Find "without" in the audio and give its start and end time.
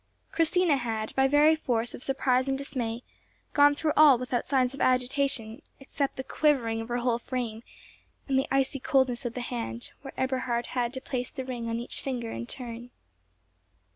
4.17-4.47